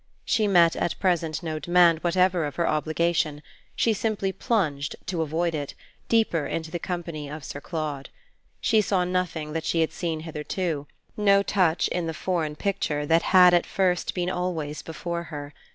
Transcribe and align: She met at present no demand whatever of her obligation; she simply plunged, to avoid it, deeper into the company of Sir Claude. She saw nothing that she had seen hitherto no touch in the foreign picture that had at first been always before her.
She 0.25 0.47
met 0.47 0.75
at 0.75 0.97
present 0.97 1.43
no 1.43 1.59
demand 1.59 1.99
whatever 1.99 2.45
of 2.45 2.55
her 2.55 2.67
obligation; 2.67 3.43
she 3.75 3.93
simply 3.93 4.31
plunged, 4.31 4.95
to 5.05 5.21
avoid 5.21 5.53
it, 5.53 5.75
deeper 6.09 6.47
into 6.47 6.71
the 6.71 6.79
company 6.79 7.29
of 7.29 7.43
Sir 7.43 7.61
Claude. 7.61 8.09
She 8.59 8.81
saw 8.81 9.03
nothing 9.05 9.53
that 9.53 9.63
she 9.63 9.81
had 9.81 9.91
seen 9.91 10.21
hitherto 10.21 10.87
no 11.15 11.43
touch 11.43 11.87
in 11.89 12.07
the 12.07 12.15
foreign 12.15 12.55
picture 12.55 13.05
that 13.05 13.21
had 13.29 13.53
at 13.53 13.67
first 13.67 14.15
been 14.15 14.31
always 14.31 14.81
before 14.81 15.25
her. 15.25 15.53